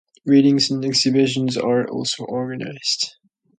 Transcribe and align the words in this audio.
Readings 0.25 0.71
and 0.71 0.83
exhibitions 0.83 1.57
are 1.57 1.87
also 1.87 2.23
organized. 2.25 3.17